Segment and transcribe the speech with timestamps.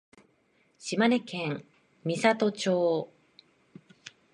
[0.79, 1.63] 島根県
[2.07, 3.13] 美郷町